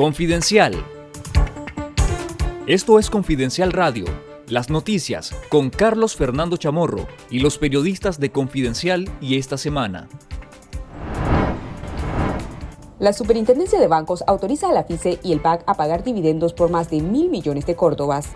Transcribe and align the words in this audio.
Confidencial. 0.00 0.82
Esto 2.66 2.98
es 2.98 3.10
Confidencial 3.10 3.70
Radio, 3.70 4.06
las 4.48 4.70
noticias 4.70 5.36
con 5.50 5.68
Carlos 5.68 6.16
Fernando 6.16 6.56
Chamorro 6.56 7.06
y 7.28 7.40
los 7.40 7.58
periodistas 7.58 8.18
de 8.18 8.32
Confidencial 8.32 9.10
y 9.20 9.36
esta 9.36 9.58
semana. 9.58 10.08
La 12.98 13.12
Superintendencia 13.12 13.78
de 13.78 13.88
Bancos 13.88 14.24
autoriza 14.26 14.70
a 14.70 14.72
la 14.72 14.84
FICE 14.84 15.20
y 15.22 15.32
el 15.32 15.42
PAC 15.42 15.64
a 15.66 15.74
pagar 15.74 16.02
dividendos 16.02 16.54
por 16.54 16.70
más 16.70 16.88
de 16.88 17.02
mil 17.02 17.28
millones 17.28 17.66
de 17.66 17.76
córdobas. 17.76 18.30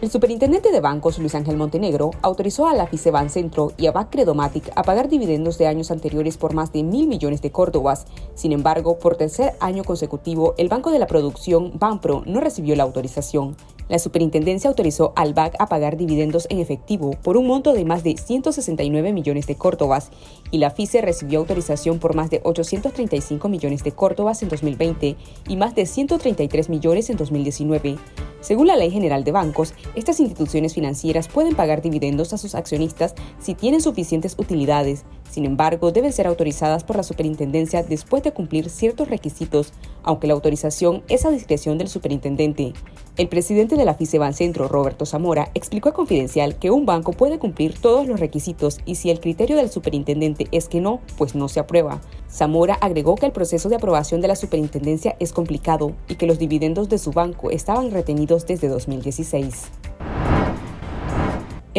El 0.00 0.10
superintendente 0.10 0.70
de 0.70 0.80
bancos, 0.80 1.18
Luis 1.18 1.34
Ángel 1.34 1.56
Montenegro, 1.56 2.12
autorizó 2.22 2.68
a 2.68 2.74
la 2.74 2.86
FICEBAN 2.86 3.30
Centro 3.30 3.72
y 3.76 3.86
a 3.86 3.92
BAC 3.92 4.10
Credomatic 4.10 4.70
a 4.76 4.84
pagar 4.84 5.08
dividendos 5.08 5.58
de 5.58 5.66
años 5.66 5.90
anteriores 5.90 6.36
por 6.36 6.54
más 6.54 6.72
de 6.72 6.84
mil 6.84 7.08
millones 7.08 7.42
de 7.42 7.50
córdobas. 7.50 8.06
Sin 8.34 8.52
embargo, 8.52 8.98
por 8.98 9.16
tercer 9.16 9.54
año 9.58 9.82
consecutivo, 9.82 10.54
el 10.56 10.68
Banco 10.68 10.92
de 10.92 11.00
la 11.00 11.08
Producción, 11.08 11.72
Banpro, 11.78 12.22
no 12.26 12.38
recibió 12.38 12.76
la 12.76 12.84
autorización. 12.84 13.56
La 13.88 13.98
superintendencia 13.98 14.68
autorizó 14.68 15.12
al 15.16 15.34
BAC 15.34 15.56
a 15.58 15.66
pagar 15.66 15.96
dividendos 15.96 16.46
en 16.50 16.58
efectivo 16.58 17.12
por 17.22 17.36
un 17.36 17.46
monto 17.46 17.72
de 17.72 17.84
más 17.84 18.04
de 18.04 18.16
169 18.16 19.12
millones 19.12 19.46
de 19.46 19.56
córdobas 19.56 20.10
y 20.50 20.58
la 20.58 20.70
FICE 20.70 21.00
recibió 21.00 21.40
autorización 21.40 21.98
por 21.98 22.14
más 22.14 22.30
de 22.30 22.40
835 22.44 23.48
millones 23.48 23.82
de 23.82 23.92
córdobas 23.92 24.42
en 24.42 24.48
2020 24.50 25.16
y 25.48 25.56
más 25.56 25.74
de 25.74 25.86
133 25.86 26.68
millones 26.68 27.10
en 27.10 27.16
2019. 27.16 27.96
Según 28.40 28.68
la 28.68 28.76
Ley 28.76 28.90
General 28.90 29.24
de 29.24 29.32
Bancos, 29.32 29.74
estas 29.96 30.20
instituciones 30.20 30.74
financieras 30.74 31.28
pueden 31.28 31.56
pagar 31.56 31.82
dividendos 31.82 32.32
a 32.32 32.38
sus 32.38 32.54
accionistas 32.54 33.14
si 33.40 33.54
tienen 33.54 33.80
suficientes 33.80 34.36
utilidades. 34.38 35.04
Sin 35.30 35.44
embargo, 35.44 35.92
deben 35.92 36.12
ser 36.12 36.26
autorizadas 36.26 36.84
por 36.84 36.96
la 36.96 37.02
superintendencia 37.02 37.82
después 37.82 38.22
de 38.22 38.32
cumplir 38.32 38.70
ciertos 38.70 39.08
requisitos, 39.08 39.72
aunque 40.02 40.26
la 40.26 40.34
autorización 40.34 41.02
es 41.08 41.24
a 41.24 41.30
discreción 41.30 41.78
del 41.78 41.88
superintendente. 41.88 42.72
El 43.16 43.28
presidente 43.28 43.76
de 43.76 43.84
la 43.84 43.96
Centro, 44.32 44.68
Roberto 44.68 45.04
Zamora, 45.04 45.50
explicó 45.54 45.88
a 45.88 45.92
Confidencial 45.92 46.56
que 46.56 46.70
un 46.70 46.86
banco 46.86 47.12
puede 47.12 47.38
cumplir 47.38 47.78
todos 47.78 48.06
los 48.06 48.20
requisitos 48.20 48.78
y 48.84 48.94
si 48.94 49.10
el 49.10 49.20
criterio 49.20 49.56
del 49.56 49.70
superintendente 49.70 50.46
es 50.52 50.68
que 50.68 50.80
no, 50.80 51.00
pues 51.16 51.34
no 51.34 51.48
se 51.48 51.60
aprueba. 51.60 52.00
Zamora 52.30 52.74
agregó 52.74 53.16
que 53.16 53.26
el 53.26 53.32
proceso 53.32 53.68
de 53.68 53.76
aprobación 53.76 54.20
de 54.20 54.28
la 54.28 54.36
superintendencia 54.36 55.16
es 55.18 55.32
complicado 55.32 55.92
y 56.08 56.14
que 56.14 56.26
los 56.26 56.38
dividendos 56.38 56.88
de 56.88 56.98
su 56.98 57.10
banco 57.10 57.50
estaban 57.50 57.90
retenidos 57.90 58.46
desde 58.46 58.68
2016. 58.68 59.87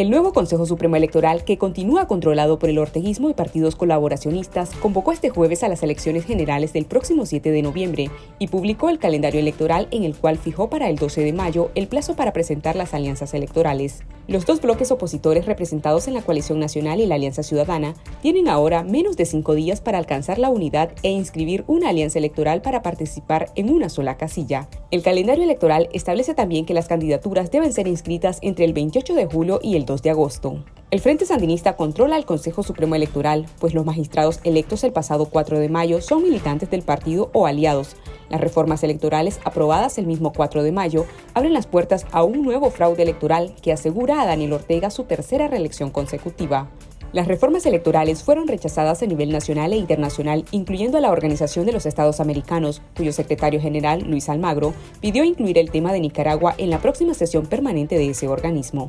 El 0.00 0.08
nuevo 0.08 0.32
Consejo 0.32 0.64
Supremo 0.64 0.96
Electoral, 0.96 1.44
que 1.44 1.58
continúa 1.58 2.06
controlado 2.06 2.58
por 2.58 2.70
el 2.70 2.78
orteguismo 2.78 3.28
y 3.28 3.34
partidos 3.34 3.76
colaboracionistas, 3.76 4.70
convocó 4.76 5.12
este 5.12 5.28
jueves 5.28 5.62
a 5.62 5.68
las 5.68 5.82
elecciones 5.82 6.24
generales 6.24 6.72
del 6.72 6.86
próximo 6.86 7.26
7 7.26 7.50
de 7.50 7.60
noviembre 7.60 8.10
y 8.38 8.48
publicó 8.48 8.88
el 8.88 8.98
calendario 8.98 9.40
electoral 9.40 9.88
en 9.90 10.04
el 10.04 10.16
cual 10.16 10.38
fijó 10.38 10.70
para 10.70 10.88
el 10.88 10.96
12 10.96 11.22
de 11.22 11.34
mayo 11.34 11.70
el 11.74 11.86
plazo 11.86 12.16
para 12.16 12.32
presentar 12.32 12.76
las 12.76 12.94
alianzas 12.94 13.34
electorales. 13.34 14.02
Los 14.26 14.46
dos 14.46 14.62
bloques 14.62 14.90
opositores 14.90 15.44
representados 15.44 16.08
en 16.08 16.14
la 16.14 16.22
Coalición 16.22 16.60
Nacional 16.60 17.00
y 17.00 17.06
la 17.06 17.16
Alianza 17.16 17.42
Ciudadana 17.42 17.94
tienen 18.22 18.48
ahora 18.48 18.84
menos 18.84 19.18
de 19.18 19.26
cinco 19.26 19.54
días 19.54 19.82
para 19.82 19.98
alcanzar 19.98 20.38
la 20.38 20.50
unidad 20.50 20.92
e 21.02 21.10
inscribir 21.10 21.64
una 21.66 21.88
alianza 21.88 22.20
electoral 22.20 22.62
para 22.62 22.80
participar 22.80 23.50
en 23.54 23.70
una 23.70 23.88
sola 23.88 24.16
casilla. 24.16 24.68
El 24.92 25.02
calendario 25.02 25.42
electoral 25.42 25.88
establece 25.92 26.34
también 26.34 26.64
que 26.64 26.74
las 26.74 26.86
candidaturas 26.86 27.50
deben 27.50 27.72
ser 27.72 27.88
inscritas 27.88 28.38
entre 28.40 28.64
el 28.64 28.72
28 28.72 29.14
de 29.14 29.26
julio 29.26 29.58
y 29.62 29.74
el 29.74 29.84
2 29.90 30.02
de 30.02 30.10
agosto. 30.10 30.64
El 30.90 31.00
Frente 31.00 31.26
Sandinista 31.26 31.76
controla 31.76 32.16
el 32.16 32.24
Consejo 32.24 32.62
Supremo 32.62 32.94
Electoral, 32.94 33.46
pues 33.58 33.74
los 33.74 33.84
magistrados 33.84 34.40
electos 34.44 34.82
el 34.84 34.92
pasado 34.92 35.26
4 35.26 35.58
de 35.58 35.68
mayo 35.68 36.00
son 36.00 36.22
militantes 36.22 36.70
del 36.70 36.82
partido 36.82 37.30
o 37.32 37.46
aliados, 37.46 37.96
las 38.30 38.40
reformas 38.40 38.84
electorales 38.84 39.40
aprobadas 39.44 39.98
el 39.98 40.06
mismo 40.06 40.32
4 40.32 40.62
de 40.62 40.70
mayo 40.70 41.04
abren 41.34 41.52
las 41.52 41.66
puertas 41.66 42.06
a 42.12 42.22
un 42.22 42.42
nuevo 42.42 42.70
fraude 42.70 43.02
electoral 43.02 43.54
que 43.60 43.72
asegura 43.72 44.22
a 44.22 44.26
Daniel 44.26 44.52
Ortega 44.52 44.90
su 44.90 45.02
tercera 45.02 45.48
reelección 45.48 45.90
consecutiva. 45.90 46.70
Las 47.12 47.26
reformas 47.26 47.66
electorales 47.66 48.22
fueron 48.22 48.46
rechazadas 48.46 49.02
a 49.02 49.06
nivel 49.06 49.32
nacional 49.32 49.72
e 49.72 49.76
internacional, 49.76 50.44
incluyendo 50.52 50.96
a 50.96 51.00
la 51.00 51.10
Organización 51.10 51.66
de 51.66 51.72
los 51.72 51.84
Estados 51.84 52.20
Americanos, 52.20 52.82
cuyo 52.96 53.12
secretario 53.12 53.60
general, 53.60 54.04
Luis 54.06 54.28
Almagro, 54.28 54.74
pidió 55.00 55.24
incluir 55.24 55.58
el 55.58 55.72
tema 55.72 55.92
de 55.92 55.98
Nicaragua 55.98 56.54
en 56.56 56.70
la 56.70 56.78
próxima 56.78 57.14
sesión 57.14 57.46
permanente 57.46 57.98
de 57.98 58.10
ese 58.10 58.28
organismo. 58.28 58.88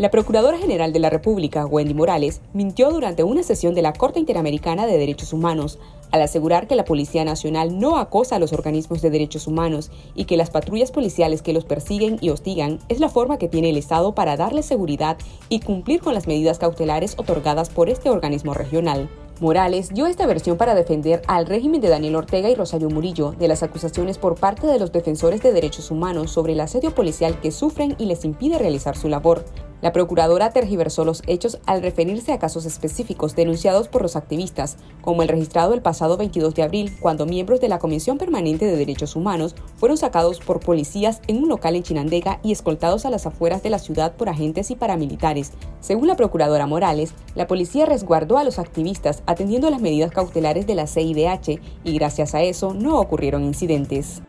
La 0.00 0.10
Procuradora 0.10 0.56
General 0.56 0.94
de 0.94 0.98
la 0.98 1.10
República, 1.10 1.66
Wendy 1.66 1.92
Morales, 1.92 2.40
mintió 2.54 2.90
durante 2.90 3.22
una 3.22 3.42
sesión 3.42 3.74
de 3.74 3.82
la 3.82 3.92
Corte 3.92 4.18
Interamericana 4.18 4.86
de 4.86 4.96
Derechos 4.96 5.34
Humanos 5.34 5.78
al 6.10 6.22
asegurar 6.22 6.66
que 6.66 6.74
la 6.74 6.86
Policía 6.86 7.22
Nacional 7.22 7.78
no 7.78 7.98
acosa 7.98 8.36
a 8.36 8.38
los 8.38 8.54
organismos 8.54 9.02
de 9.02 9.10
derechos 9.10 9.46
humanos 9.46 9.90
y 10.14 10.24
que 10.24 10.38
las 10.38 10.48
patrullas 10.48 10.90
policiales 10.90 11.42
que 11.42 11.52
los 11.52 11.66
persiguen 11.66 12.16
y 12.22 12.30
hostigan 12.30 12.78
es 12.88 12.98
la 12.98 13.10
forma 13.10 13.36
que 13.36 13.50
tiene 13.50 13.68
el 13.68 13.76
Estado 13.76 14.14
para 14.14 14.38
darles 14.38 14.64
seguridad 14.64 15.18
y 15.50 15.60
cumplir 15.60 16.00
con 16.00 16.14
las 16.14 16.26
medidas 16.26 16.58
cautelares 16.58 17.12
otorgadas 17.18 17.68
por 17.68 17.90
este 17.90 18.08
organismo 18.08 18.54
regional. 18.54 19.10
Morales 19.38 19.90
dio 19.92 20.06
esta 20.06 20.26
versión 20.26 20.56
para 20.56 20.74
defender 20.74 21.20
al 21.26 21.44
régimen 21.44 21.82
de 21.82 21.90
Daniel 21.90 22.16
Ortega 22.16 22.48
y 22.48 22.54
Rosario 22.54 22.88
Murillo 22.88 23.32
de 23.32 23.48
las 23.48 23.62
acusaciones 23.62 24.16
por 24.16 24.40
parte 24.40 24.66
de 24.66 24.78
los 24.78 24.92
defensores 24.92 25.42
de 25.42 25.52
derechos 25.52 25.90
humanos 25.90 26.30
sobre 26.30 26.54
el 26.54 26.60
asedio 26.60 26.94
policial 26.94 27.38
que 27.40 27.50
sufren 27.50 27.96
y 27.98 28.06
les 28.06 28.24
impide 28.24 28.56
realizar 28.56 28.96
su 28.96 29.06
labor. 29.10 29.44
La 29.82 29.92
procuradora 29.92 30.50
tergiversó 30.50 31.04
los 31.04 31.22
hechos 31.26 31.58
al 31.64 31.80
referirse 31.80 32.32
a 32.32 32.38
casos 32.38 32.66
específicos 32.66 33.34
denunciados 33.34 33.88
por 33.88 34.02
los 34.02 34.14
activistas, 34.14 34.76
como 35.00 35.22
el 35.22 35.28
registrado 35.28 35.72
el 35.72 35.80
pasado 35.80 36.18
22 36.18 36.54
de 36.54 36.62
abril, 36.62 36.92
cuando 37.00 37.24
miembros 37.24 37.60
de 37.60 37.68
la 37.68 37.78
Comisión 37.78 38.18
Permanente 38.18 38.66
de 38.66 38.76
Derechos 38.76 39.16
Humanos 39.16 39.54
fueron 39.76 39.96
sacados 39.96 40.38
por 40.40 40.60
policías 40.60 41.22
en 41.28 41.38
un 41.38 41.48
local 41.48 41.76
en 41.76 41.82
Chinandega 41.82 42.40
y 42.42 42.52
escoltados 42.52 43.06
a 43.06 43.10
las 43.10 43.26
afueras 43.26 43.62
de 43.62 43.70
la 43.70 43.78
ciudad 43.78 44.16
por 44.16 44.28
agentes 44.28 44.70
y 44.70 44.76
paramilitares. 44.76 45.52
Según 45.80 46.08
la 46.08 46.16
procuradora 46.16 46.66
Morales, 46.66 47.14
la 47.34 47.46
policía 47.46 47.86
resguardó 47.86 48.36
a 48.36 48.44
los 48.44 48.58
activistas 48.58 49.22
atendiendo 49.26 49.70
las 49.70 49.80
medidas 49.80 50.10
cautelares 50.10 50.66
de 50.66 50.74
la 50.74 50.86
CIDH 50.86 51.58
y 51.84 51.94
gracias 51.94 52.34
a 52.34 52.42
eso 52.42 52.74
no 52.74 52.98
ocurrieron 52.98 53.44
incidentes. 53.44 54.20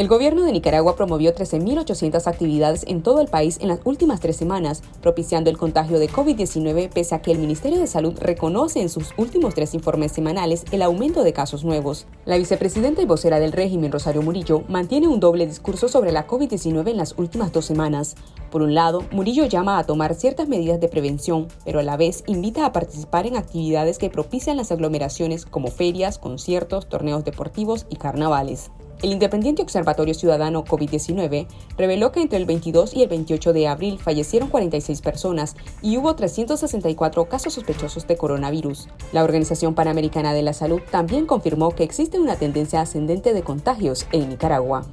El 0.00 0.08
gobierno 0.08 0.44
de 0.44 0.52
Nicaragua 0.52 0.96
promovió 0.96 1.34
13.800 1.34 2.26
actividades 2.26 2.84
en 2.88 3.02
todo 3.02 3.20
el 3.20 3.28
país 3.28 3.58
en 3.60 3.68
las 3.68 3.80
últimas 3.84 4.18
tres 4.18 4.34
semanas, 4.34 4.82
propiciando 5.02 5.50
el 5.50 5.58
contagio 5.58 5.98
de 5.98 6.08
COVID-19 6.08 6.88
pese 6.88 7.14
a 7.14 7.20
que 7.20 7.32
el 7.32 7.38
Ministerio 7.38 7.78
de 7.78 7.86
Salud 7.86 8.18
reconoce 8.18 8.80
en 8.80 8.88
sus 8.88 9.12
últimos 9.18 9.52
tres 9.52 9.74
informes 9.74 10.12
semanales 10.12 10.64
el 10.70 10.80
aumento 10.80 11.22
de 11.22 11.34
casos 11.34 11.64
nuevos. 11.64 12.06
La 12.24 12.38
vicepresidenta 12.38 13.02
y 13.02 13.04
vocera 13.04 13.40
del 13.40 13.52
régimen, 13.52 13.92
Rosario 13.92 14.22
Murillo, 14.22 14.64
mantiene 14.68 15.06
un 15.06 15.20
doble 15.20 15.46
discurso 15.46 15.86
sobre 15.86 16.12
la 16.12 16.26
COVID-19 16.26 16.88
en 16.88 16.96
las 16.96 17.18
últimas 17.18 17.52
dos 17.52 17.66
semanas. 17.66 18.14
Por 18.50 18.62
un 18.62 18.74
lado, 18.74 19.04
Murillo 19.12 19.44
llama 19.44 19.78
a 19.78 19.84
tomar 19.84 20.14
ciertas 20.14 20.48
medidas 20.48 20.80
de 20.80 20.88
prevención, 20.88 21.48
pero 21.66 21.78
a 21.78 21.82
la 21.82 21.98
vez 21.98 22.24
invita 22.26 22.64
a 22.64 22.72
participar 22.72 23.26
en 23.26 23.36
actividades 23.36 23.98
que 23.98 24.08
propician 24.08 24.56
las 24.56 24.72
aglomeraciones 24.72 25.44
como 25.44 25.68
ferias, 25.68 26.16
conciertos, 26.16 26.88
torneos 26.88 27.22
deportivos 27.22 27.84
y 27.90 27.96
carnavales. 27.96 28.70
El 29.02 29.12
Independiente 29.12 29.62
Observatorio 29.62 30.12
Ciudadano 30.12 30.62
COVID-19 30.62 31.46
reveló 31.78 32.12
que 32.12 32.20
entre 32.20 32.36
el 32.36 32.44
22 32.44 32.94
y 32.94 33.02
el 33.02 33.08
28 33.08 33.54
de 33.54 33.66
abril 33.66 33.98
fallecieron 33.98 34.50
46 34.50 35.00
personas 35.00 35.56
y 35.80 35.96
hubo 35.96 36.14
364 36.14 37.26
casos 37.26 37.54
sospechosos 37.54 38.06
de 38.06 38.18
coronavirus. 38.18 38.88
La 39.12 39.24
Organización 39.24 39.74
Panamericana 39.74 40.34
de 40.34 40.42
la 40.42 40.52
Salud 40.52 40.82
también 40.90 41.24
confirmó 41.24 41.74
que 41.74 41.82
existe 41.82 42.20
una 42.20 42.36
tendencia 42.36 42.82
ascendente 42.82 43.32
de 43.32 43.42
contagios 43.42 44.06
en 44.12 44.28
Nicaragua. 44.28 44.86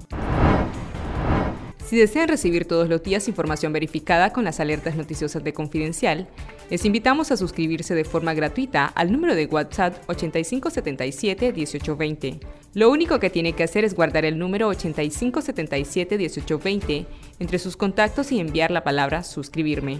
Si 1.87 1.97
desean 1.97 2.27
recibir 2.27 2.65
todos 2.65 2.89
los 2.89 3.01
días 3.01 3.29
información 3.29 3.71
verificada 3.71 4.33
con 4.33 4.43
las 4.43 4.59
alertas 4.59 4.97
noticiosas 4.97 5.41
de 5.41 5.53
Confidencial, 5.53 6.27
les 6.69 6.83
invitamos 6.83 7.31
a 7.31 7.37
suscribirse 7.37 7.95
de 7.95 8.03
forma 8.03 8.33
gratuita 8.33 8.87
al 8.87 9.09
número 9.09 9.35
de 9.35 9.45
WhatsApp 9.45 9.95
8577-1820. 10.07 12.41
Lo 12.77 12.89
único 12.91 13.19
que 13.19 13.31
tiene 13.31 13.53
que 13.53 13.63
hacer 13.63 13.83
es 13.85 13.95
guardar 13.95 14.23
el 14.23 14.37
número 14.37 14.71
8577-1820 14.71 17.07
entre 17.39 17.57
sus 17.57 17.75
contactos 17.75 18.31
y 18.31 18.39
enviar 18.39 18.69
la 18.69 18.83
palabra 18.83 19.23
suscribirme. 19.23 19.97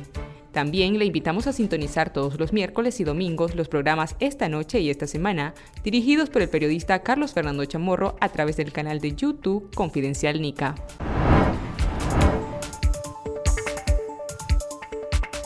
También 0.52 1.00
le 1.00 1.06
invitamos 1.06 1.48
a 1.48 1.54
sintonizar 1.54 2.14
todos 2.14 2.40
los 2.40 2.54
miércoles 2.54 3.00
y 3.00 3.04
domingos 3.04 3.56
los 3.56 3.68
programas 3.68 4.16
Esta 4.20 4.48
Noche 4.48 4.80
y 4.80 4.92
Esta 4.92 5.08
Semana, 5.08 5.56
dirigidos 5.84 6.30
por 6.30 6.44
el 6.44 6.50
periodista 6.50 7.02
Carlos 7.02 7.34
Fernando 7.34 7.66
Chamorro 7.66 8.16
a 8.22 8.30
través 8.30 8.58
del 8.58 8.72
canal 8.72 9.02
de 9.02 9.16
YouTube 9.16 9.74
Confidencial 9.74 10.40
Nica. 10.40 10.76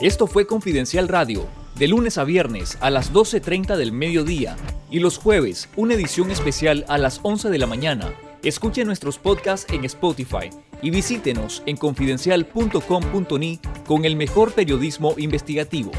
Esto 0.02 0.26
fue 0.26 0.46
Confidencial 0.46 1.08
Radio, 1.08 1.46
de 1.76 1.88
lunes 1.88 2.18
a 2.18 2.24
viernes 2.24 2.76
a 2.82 2.90
las 2.90 3.10
12.30 3.10 3.76
del 3.76 3.92
mediodía 3.92 4.54
y 4.92 5.00
los 5.00 5.18
jueves 5.18 5.68
una 5.74 5.94
edición 5.94 6.30
especial 6.30 6.84
a 6.86 6.98
las 6.98 7.18
11 7.22 7.50
de 7.50 7.58
la 7.58 7.66
mañana. 7.66 8.12
Escuche 8.44 8.84
nuestros 8.84 9.18
podcasts 9.18 9.72
en 9.72 9.84
Spotify 9.84 10.50
y 10.82 10.90
visítenos 10.90 11.62
en 11.66 11.76
confidencial.com.ni 11.76 13.60
con 13.86 14.04
el 14.04 14.16
mejor 14.16 14.52
periodismo 14.52 15.14
investigativo. 15.16 15.92